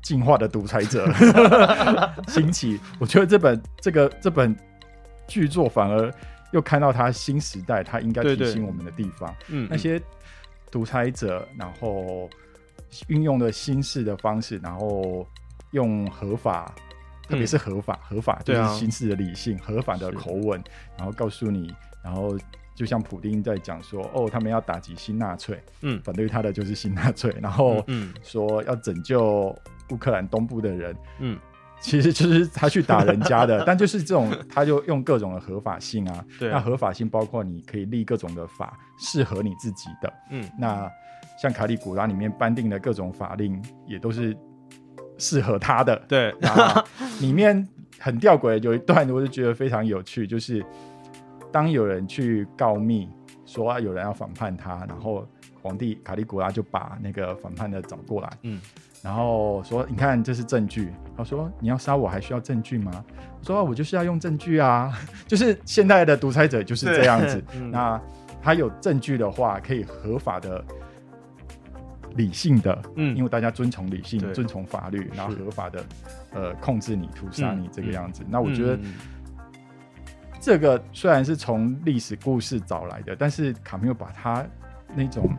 [0.02, 1.06] 进化的独裁者
[2.30, 2.80] 兴起。
[2.98, 4.56] 我觉得这本这个这本
[5.28, 6.10] 剧作反而
[6.54, 9.36] 又看到他新时代，他应该提醒我们的地方。
[9.50, 10.02] 嗯，那些
[10.72, 12.30] 独裁者，然后
[13.08, 15.28] 运用的新式的方式，然后
[15.72, 16.74] 用合法。
[17.28, 20.60] 特别是合法，合法就是新式的理性，合法的口吻，
[20.98, 21.72] 然后告诉你，
[22.04, 22.38] 然后
[22.76, 26.02] 就像普丁在讲说，哦，他们要打击新纳粹，嗯。
[26.04, 29.56] 反对他的就是新纳粹，然后嗯说要拯救
[29.92, 31.38] 乌克兰东部的人，嗯。
[31.82, 36.50] 其实就是他去打人家的， 但就是这种，他就用各种的合法性啊，对。
[36.50, 40.14] 啊那合法性包括你可以立各种的法，适合你自己的。
[40.30, 40.44] 嗯。
[40.58, 40.92] 那
[41.42, 44.36] 像卡利古拉里面颁定的各种法令，也都是
[45.18, 45.96] 适合他的。
[46.06, 46.84] 对，那
[47.22, 47.66] 里面
[47.98, 50.62] 很吊诡，有一段我就觉得非常有趣，就是
[51.52, 53.10] 当有人去告密
[53.46, 55.28] 说、啊、有人要反叛他，然后
[55.62, 58.60] 皇帝卡利古拉就把那个反叛的找过来，嗯
[59.02, 62.92] 然后说：“你看，这是证据。”他说：“你要杀我还需要证据吗？”
[63.40, 64.92] 我说：“啊我就是要用证据啊！
[65.26, 67.42] 就是现代的独裁者就是这样子。
[67.56, 68.02] 嗯那
[68.42, 70.62] 他有证据的话，可以合法的、
[72.18, 75.86] 理性的，嗯因为大家遵从理性、遵从法律，然后合法的
[76.34, 78.22] 呃控制你、屠杀你嗯这个样子。
[78.30, 78.96] 那我觉得嗯
[80.42, 84.46] 这个虽然是从历史故事找来的，但是卡缪把他
[84.96, 85.30] 那种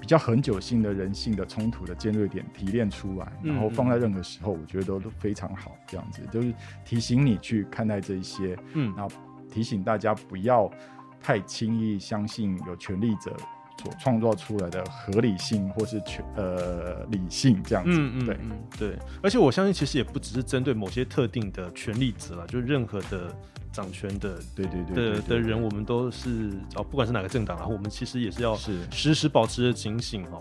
[0.00, 5.76] 比较恒久性的人性的冲突的尖锐点提炼出来，嗯然后放在任何时候，我觉得都都非常好。
[5.86, 6.52] 这样子就是
[6.84, 9.14] 提醒你去看待这一些，嗯然后
[9.50, 10.70] 提醒大家不要
[11.20, 13.36] 太轻易相信有权力者
[13.80, 17.96] 所创造出来的合理性或是权呃理性这样子。
[18.26, 23.32] 对，嗯嗯嗯对，而且我相信其实也不只是针对某些特定的权利者了，就是任何的
[23.72, 30.40] 掌权的对对对的的人，我们都是哦，不管是哪个政党啊，我们其实也是要是时时保持着警醒哦。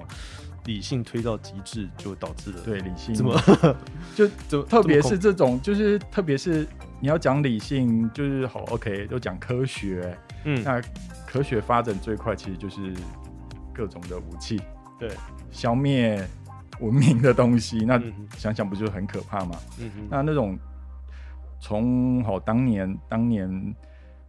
[0.66, 3.36] 理性推到极致，就导致了对理性 怎么
[4.14, 6.68] 就怎么特别是这种，就是特别是
[7.00, 10.16] 你要讲理性，就是好 OK，都讲科学。
[10.46, 10.80] 嗯那
[11.26, 12.94] 科学发展最快，其实就是
[13.74, 14.62] 各种的武器，
[15.00, 15.10] 对，
[15.50, 16.24] 消灭
[16.80, 17.80] 文明的东西。
[17.80, 18.00] 那
[18.38, 19.58] 想想不就很可怕吗？
[19.80, 20.56] 嗯哼那那种
[21.62, 23.76] 从好当年当年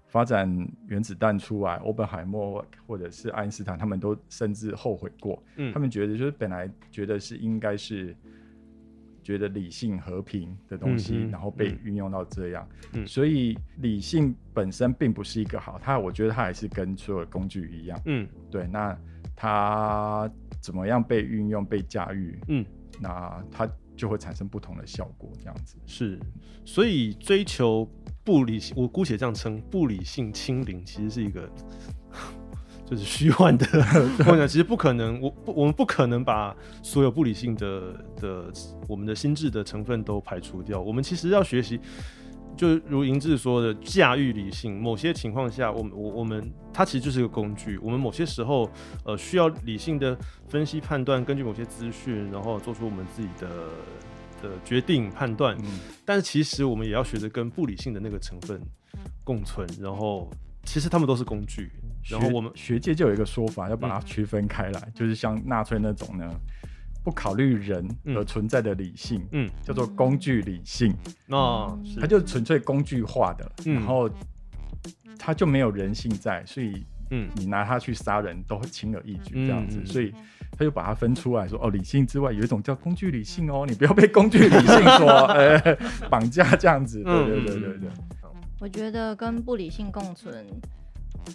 [0.06, 0.46] 发展
[0.86, 5.42] 原子弹出来，欧本海默或者是爱因斯坦，他们都甚至后悔过。
[5.56, 5.72] 嗯。
[5.72, 8.14] 他们觉得就是本来觉得是应该是
[9.22, 13.06] 觉得理性和平的东西，嗯然后被嗯运用到这样，嗯。
[13.06, 18.28] 所以理性本身并不是一个好，它我觉得它还是跟所有工具一样，嗯。
[18.50, 18.94] 对，那
[19.34, 22.66] 它怎么样被运用、被驾驭，嗯。
[23.00, 23.66] 那它
[24.02, 25.76] 就会产生不同的效果，这样子。
[25.86, 26.18] 是，
[26.64, 27.88] 所以追求
[28.24, 31.48] 不理性，我姑且这样称，不理性清零，其实是一个
[32.84, 33.64] 就是虚幻的
[34.26, 34.48] 梦想。
[34.48, 38.52] 其实不可能，我不我们不可能把所有不理性的的
[38.88, 40.80] 我们的心智的成分都排除掉。
[40.80, 41.78] 我们其实要学习。
[42.56, 47.78] 就如银志说的，驾驭理性，某些情况下，我们我我们它其实就是一个工具。
[47.78, 48.70] 我们某些时候，
[49.04, 50.16] 呃，需要理性的
[50.48, 53.48] 分析判断，根据某些资讯，然后做出我们自己的
[54.42, 55.56] 的决定判断。
[55.58, 58.60] 嗯，但是其实我们也要学着跟不理性的那个成分
[59.24, 60.30] 共存，然后
[60.64, 61.70] 其实他们都是工具，
[62.08, 66.28] 然后我们学界就有一个说法，要把它嗯区分开来，就是像纳粹那种呢，
[67.02, 68.16] 不考虑人嗯。
[68.16, 69.48] 而存在的理性，嗯。
[69.62, 70.94] 叫做工具理性，
[71.28, 72.00] 哦是。
[72.00, 73.74] 它就纯粹工具化的，嗯。
[73.74, 74.08] 然后
[75.18, 77.28] 它就没有人性在，所以嗯。
[77.36, 79.86] 你拿它去杀人都会轻而易举这样子，嗯。
[79.86, 80.12] 所以
[80.52, 85.58] 他就把它分出来说，哦，理性之外有一种叫工具理性哦，你不要被工具理性所呃
[86.10, 87.78] 绑架这样子，对嗯对对对。
[87.78, 87.88] 对，
[88.60, 90.44] 我觉得跟不理性共存，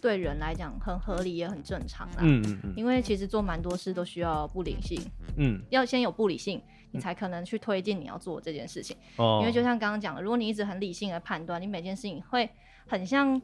[0.02, 2.18] 对人来讲很合理也很正常啦。
[2.22, 5.00] 嗯嗯嗯因为其实做蛮多事都需要不理性，
[5.38, 8.96] 嗯，要先有不理性，你才可能去推进你要做这件事情。
[9.18, 12.50] 哦，因为就像刚刚讲的，如果你一直很理性的判断，你每件事情会
[12.86, 13.42] 很像，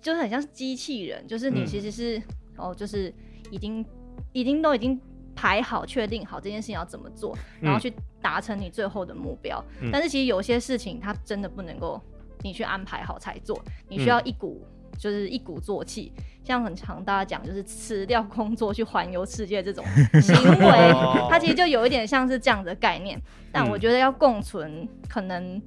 [0.00, 2.22] 就是很像是机器人，就是你嗯其实是、
[2.56, 3.12] 哦，就是
[3.50, 3.84] 已经
[4.32, 5.00] 已经都已经
[5.34, 7.92] 排好、确定好这件事情要怎么做，然后嗯去
[8.22, 9.62] 达成你最后的目标。
[9.80, 12.00] 嗯但是其实有些事情它真的不能够
[12.42, 14.66] 你去安排好才做，你需要嗯一股。
[14.98, 19.84] 就是一鼓作气，像很常大家讲，就是辞掉工作去环游世界这种
[20.22, 23.20] 行为，哦它其实就有一点像是这样的概念。
[23.52, 25.60] 但嗯我觉得要共存，可能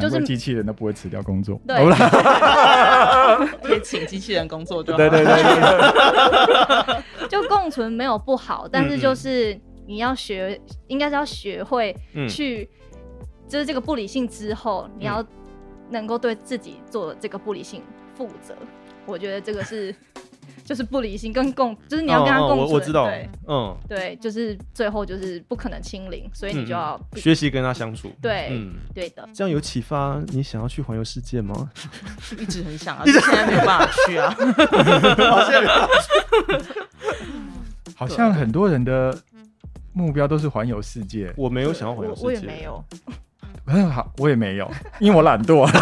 [0.00, 1.76] 就是机器人都不会辞掉工作，对
[3.62, 4.96] 可以 请机器人工作就好。
[4.96, 5.52] 对对对对
[7.20, 12.68] 对，就共存没有不好，但是嗯就是你要学，应该是要学会嗯去，
[13.48, 15.24] 就是这个不理性之后，你要
[15.90, 17.82] 能够对自己做这个不理性
[18.28, 18.54] 负责。
[19.06, 19.94] 我觉得这个是，
[20.62, 22.68] 就是不理性跟共，就是你要跟他哦哦共存。
[22.68, 29.26] 我我知道对，嗯，对，就是最后就是不可能清零，所以你就要、 嗯学习跟他相处，对、嗯，对的。
[29.32, 31.70] 这样有启发你想要去环游世界吗？
[32.38, 34.36] 一直很想啊，就 现在没有办法去啊。
[37.96, 39.16] 好像很多人的
[39.92, 42.84] 目标都是环游世界，我没有想要环游世界，我也没有，
[43.66, 45.68] 很好，我也没有，因为我懒惰。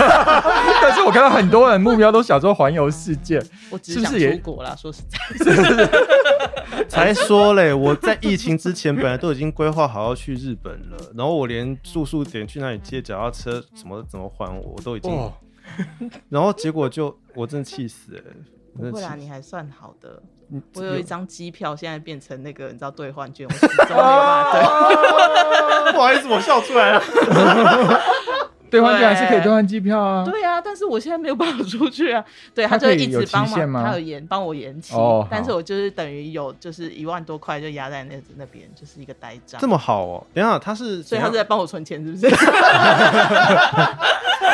[0.83, 5.03] 但是我看到很多人目标都想说环游世界，我只想是不是也出国啦，说实
[5.39, 15.33] 在， 才说嘞，我在疫情之前本来都已经规划好要去日本了，然后我连住宿点去哪里借脚踏车什么怎么还我我都已经，哦，
[16.29, 18.23] 然后结果就我真的气死哎、
[18.75, 20.23] 我不会啦，你还算好的。
[20.51, 25.93] 嗯我有一张机票，现在变成那个你知道兑换券，我始终没有办法兑。
[25.93, 27.03] 不好意思，我笑出来了。
[28.71, 30.23] 兑换券还是可以兑换机票啊。
[30.27, 32.23] 对啊，但是我现在没有办法出去啊。
[32.55, 39.59] 对，他就一直帮忙，他有延帮我延期哦但是我就是等于有就是一万多块就压在那那边，就是一个呆账。
[39.59, 42.29] 这么好哦、等一下他是，所以他是在帮我存钱，是不是？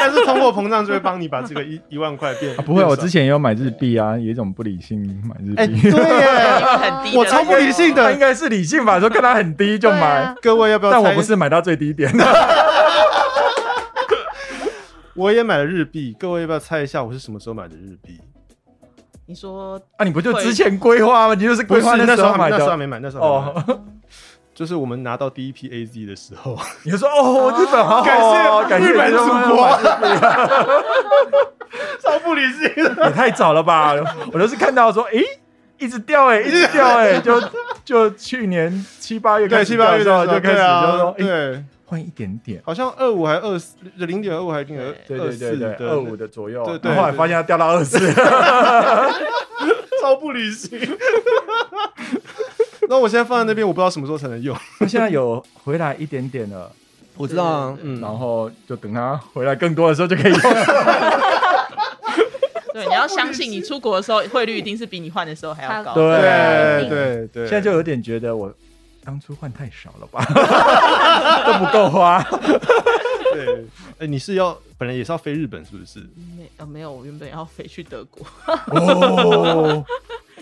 [0.07, 5.81] 但是通货膨胀就会帮你把这个一 一万块变、啊不会，我之前也有买日币啊，有一种不理性买日哎、币。
[5.81, 8.19] 对耶，因为很低，我超不理性的他应。
[8.19, 8.99] 该是理性吧？
[9.01, 10.93] 说看它很低就对买啊，各位要不要？
[10.93, 12.25] 但我不是，买到最低点的。
[15.15, 16.15] 我也买了日币。
[16.19, 18.21] 各位要不要猜一下我是什么时候买的日币？
[19.27, 21.35] 你说啊，你不就之前规划吗？
[21.35, 22.77] 你就是规划那时候买时候还那时候。
[22.77, 23.23] 没买，那时候。
[23.27, 23.65] 哦，
[24.55, 30.07] 就是我们拿到第一批 AZ 的时候， 你就说哦，日本好好哦，感谢日本祖国买日币
[32.01, 33.07] 超不理性的。
[33.07, 33.95] 也太早了吧？
[34.33, 35.23] 我就是看到说，诶，
[35.79, 37.43] 一直掉哎， 一直掉哎，就
[37.85, 40.63] 就去年七八月开对，始七八月的时候就开始就
[40.99, 42.63] 说，诶，对，换一点点。
[42.65, 47.99] 好像二五还二四，零点二五还零点对二四对对对，的二五的左右，对对后来发现它掉到二四，
[50.01, 50.79] 超不理性。
[52.89, 54.57] 那我现在放在那边，我不知道什么时候才能用。
[54.81, 56.71] 现在有回来一点点了，
[57.17, 60.65] 我知道啊，嗯，然后就等它回来更多的时候就可以用了。
[62.75, 65.95] 对，你要相信你出国的时候汇率一定是比你换的时候还要高。
[65.95, 68.53] 对对对对，现在就有点觉得我
[69.05, 70.25] 当初换太少了吧，
[71.47, 72.21] 都不够花。
[73.33, 73.65] 对。
[73.99, 76.01] 哎，你是要本来也是要飞日本，是不是？
[76.37, 78.27] 没呃没有，我原本要飞去德国，
[78.67, 79.85] 哦，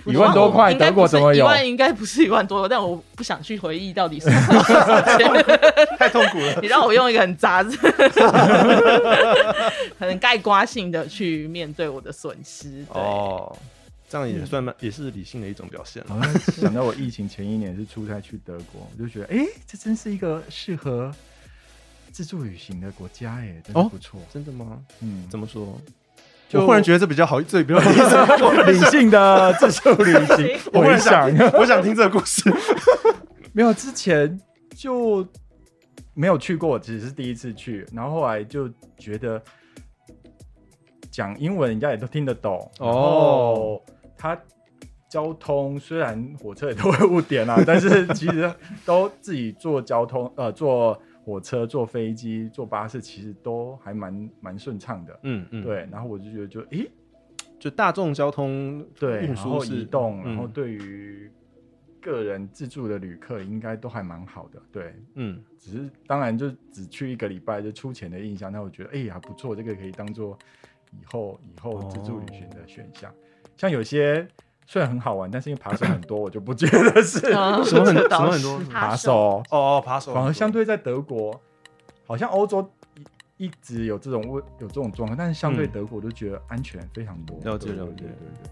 [0.07, 1.45] 一万多块，德国怎么有？
[1.45, 5.29] 一万应该不是一万多，但我不想去回忆到底是多少钱。
[5.99, 6.59] 太痛苦了。
[6.61, 7.77] 你让我用一个很杂志、
[9.99, 12.85] 很概括性的去面对我的损失。
[12.89, 13.55] 哦，
[14.09, 16.05] 这样也算蛮也是理性的一种表现
[16.61, 21.13] 想到我疫情前一年是出差去德国，我就觉得，哎、这真是一个适合
[22.11, 24.21] 自助旅行的国家，耶，真不错。
[24.33, 24.79] 真的吗？
[25.01, 25.81] 嗯，怎么说？
[26.53, 28.63] 就我忽然觉得这比较好，这比较有意思。
[28.71, 32.53] 理性的自助旅行，我想，我想听这个故事。
[33.55, 34.39] 没有之前
[34.77, 35.27] 就
[36.13, 39.43] 没有去过，只是第一次去，然后后来就觉得
[41.11, 43.81] 讲英文人家也都听得懂哦。
[44.19, 44.39] 他
[45.09, 48.53] 交通虽然火车也都会误点啊，但是其实
[48.85, 55.21] 都自己坐交通，呃，坐火车、坐飞机、坐巴士，其实都还蛮蛮顺畅的。
[55.23, 56.91] 嗯嗯，对，然后我就觉得就，诶，
[57.59, 61.31] 就大众交通对，运然后输是移动，然后嗯对于
[62.01, 64.61] 个人自助的旅客应该都还蛮好的。
[64.73, 70.37] 对，嗯只是当然就只去一个礼拜就出钱的印象，那我觉得哎呀不错，这个可以当做
[70.91, 73.15] 以后以后自助旅行的选项。
[73.57, 74.27] 像有些
[74.67, 79.13] 虽然很好玩，但是因为扒手很多，我就不觉得是 啊什么很多什么很多扒手。
[79.15, 81.39] 哦哦，扒手反而相对在德国，
[82.07, 82.69] 好像欧洲
[83.37, 87.37] 一一直有这种问有这种状况，但是相对嗯德国，我就觉得安全非常多。
[87.45, 88.07] 了解了解对对对对
[88.45, 88.51] 对。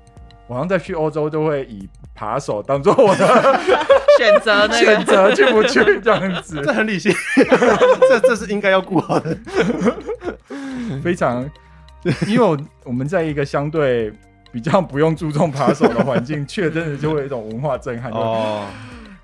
[0.49, 3.25] 我好像在去欧洲都会以扒手当做我的
[4.19, 7.15] 选择那选个择去不去这样子，这很理性，
[8.09, 9.37] 这这是应该要顾好的。
[11.05, 11.49] 非常，
[12.27, 14.13] 因为我我们在一个相对
[14.53, 18.11] 比较不用注重扒手的环境，去真的就会有一种文化震撼。
[18.13, 18.67] 哦，哦，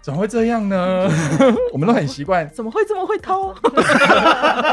[0.00, 1.08] 怎么会这样呢？
[1.72, 3.54] 我们都很习惯，怎么会这么会偷？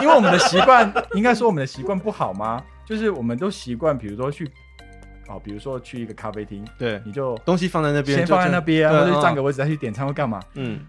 [0.01, 2.64] 因为我们的习惯，应该说我们的习惯不好吗？
[2.86, 4.45] 就是我们都习惯，比如说去，
[5.28, 10.39] 哦，比如说去一个咖啡厅，对，你就东西放在那边，先放在那边，对或者是占嗯个位置再去点餐或干嘛。
[10.56, 10.80] 嗯，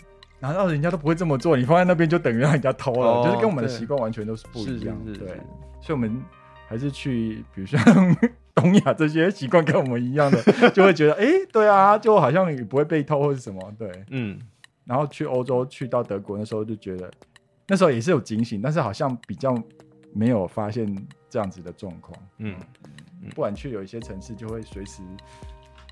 [0.41, 4.97] 然后人家都不会这么做，你放在那边就等于让人家偷了，哦就是跟我们的习惯完全都是不一样。
[5.07, 5.27] 对
[5.81, 6.21] 所以我们
[6.69, 7.81] 还是去，比如像
[8.55, 13.91] 东亚这些习惯跟我们一样的， 就会觉得，哎、对啊，就好像也不会被偷或是什么，对。
[14.11, 14.39] 嗯，
[14.85, 17.11] 然后去欧洲，去到德国那时候就觉得，
[17.67, 19.55] 那时候也是有警醒，但是好像比较
[20.13, 20.87] 没有发现
[21.29, 22.17] 这样子的状况。
[22.39, 22.55] 嗯，
[23.31, 25.03] 不管去有一些城市，就会随时。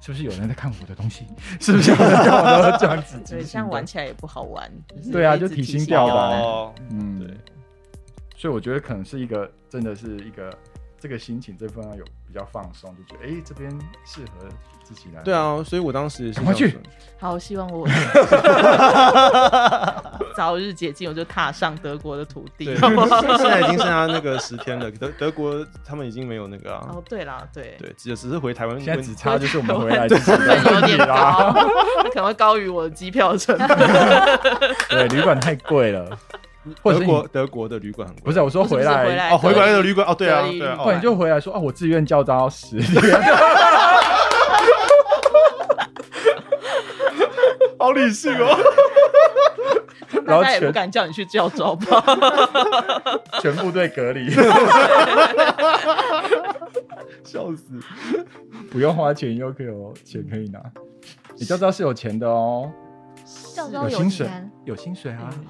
[0.00, 1.24] 是不是有人在看我的东西？
[1.60, 3.20] 是不是有人在看我的这样子？
[3.24, 4.68] 对，这样玩起来也不好玩。
[5.12, 7.36] 对啊就提心吊胆哦，嗯，对。
[8.36, 10.52] 所以我觉得可能是一个，真的是一个
[10.98, 13.70] 这个心情这份要有比较放松，就觉得哎、诶这边
[14.06, 14.48] 适合
[14.82, 15.20] 自己来。
[15.22, 16.78] 对，啊，所以我当时也是赶快去
[17.20, 17.86] 好，希望我
[20.34, 22.80] 早日解禁，我就踏上德国的土地 现
[23.38, 25.54] 在已经剩下那个十天了，德德国
[25.84, 31.52] 他们已经没有那个啊，哦，对啦，对，对，只只是回台湾问，现在只差就是我们回来之成前的本有点啦。
[31.52, 31.68] 高，
[32.08, 33.68] 可能会高于我的机票成本。
[34.88, 36.18] 对，旅馆太贵了，
[36.82, 39.30] 或者国德国的旅馆很贵，不是我说回来，不是回来。
[39.30, 42.86] 哦，回来的旅馆哦，对啊，对啊，不然就回来说啊，我自愿教招十年，
[47.78, 48.56] 好理性哦，
[50.24, 52.04] 然 后大家也不全敢叫你去教招吧？
[53.42, 54.30] 全部队隔离，
[57.24, 57.80] 笑死，
[58.70, 60.60] 不用花钱又可以有钱可以拿。
[61.36, 62.70] 你教招是有钱的哦，
[63.56, 64.28] 教招有有薪水，
[64.64, 65.28] 有薪水啊。
[65.32, 65.44] 嗯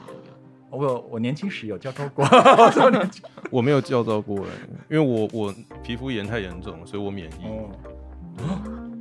[0.73, 2.25] 我有我年轻时有焦躁过
[3.51, 4.49] 我没有焦躁过哎，
[4.91, 7.68] 因为我我皮肤炎太严重了，所以我免疫，哦，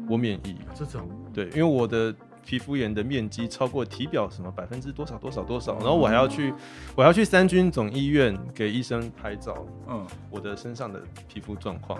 [0.10, 2.14] 我免疫，这种对，因为我的
[2.46, 6.54] 皮肤炎的面积超过体表什么百分之多少多少多少，然后我还要去
[6.96, 11.98] 我还要去三军总医院给医生拍照，嗯，我的身上的皮肤状况。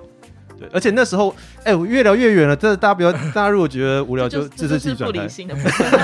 [0.60, 2.56] 对，而且那时候，哎、我越聊越远了。
[2.56, 5.30] 这大家不要，大家如果觉得无聊，就这自自己转台是不理。
[5.30, 5.88] 性的部分。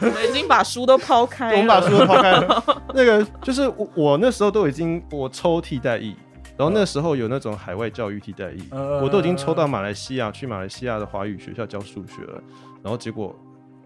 [0.00, 2.82] 我 们已经把书都抛开了，我们把书都抛开了。
[2.94, 6.16] 那个就是我，我那时候都已经我抽替代役，
[6.56, 12.42] 然后那时候有那种海外教育替代役，呃我都已经抽到马来西亚去马来西亚的华语学校教数学了，
[12.82, 13.34] 然后结果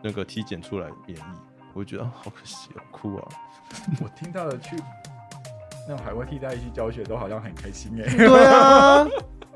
[0.03, 1.23] 那个体检出来免疫，
[1.73, 3.29] 我就觉得、啊、好可惜哦，哭啊！
[4.03, 4.77] 我听到了去
[5.89, 8.17] 那种海外替代役去教学都好像很开心哎。
[8.17, 9.07] 对啊，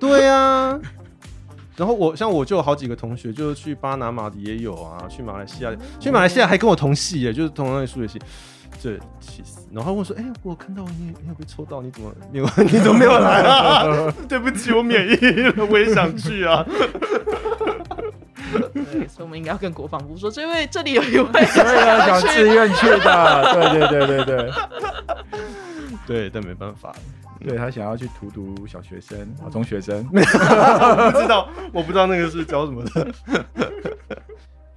[0.00, 0.78] 对啊。
[1.78, 5.70] 然后我像我就有好几个同学，就是去巴拿马的也有啊，去马来西亚，
[6.00, 8.18] 去马来西亚还跟我同系耶，就是同样的数学系，
[8.82, 9.68] 这气死。
[9.72, 12.46] 然后问我说：“哎、我看到你，你有被抽到，你怎么没有？
[12.64, 16.66] 你怎么没有来啊？” 对不起，我免疫了，我也想去啊。
[18.72, 24.50] 对，所以我们应该要跟国防部说，这位这里有一位所以要想自愿去的， 对对对对对，
[26.06, 26.94] 对，但没办法，
[27.40, 33.12] 对他想要去荼毒小学生、啊中学生， 我不知道，我不知道那个是教什么的。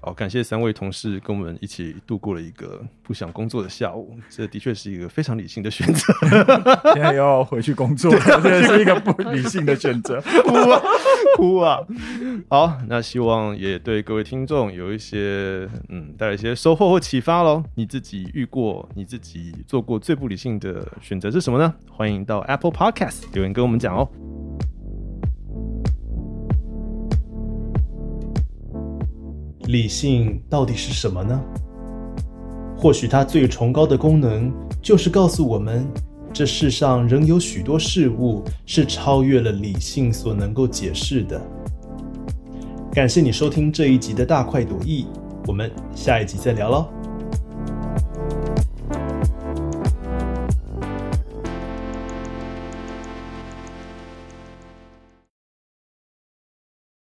[0.04, 6.12] 好，感谢三位同事跟我们一起度过了一个不想工作的下午，这的确是一个非常理性的选择。
[6.96, 10.20] 现在又要回去工作了，这是一个不理性的选择。
[10.44, 10.82] 哭啊，
[11.38, 11.80] 哭啊！
[12.50, 17.64] 好，那希望也对各位听众有一些嗯带来一些收获或启发喽。
[17.76, 21.72] 你自己遇过，你自己做过最不理性的选择是什么呢？
[21.92, 24.10] 欢迎到 Apple Podcast 留言跟我们讲哦。
[29.68, 31.42] 理性到底是什么呢？
[32.78, 34.52] 或许它最崇高的功能
[34.82, 35.88] 就是告诉我们，
[36.34, 41.40] 这世上仍有许多事物是超越了理性所能够解释的。
[42.92, 45.06] 感谢你收听这一集的大快朵颐，
[45.46, 47.01] 我们下一集再聊喽。